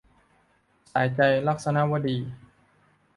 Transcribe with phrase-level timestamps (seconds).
[0.91, 2.17] สายใจ- ลักษณวดี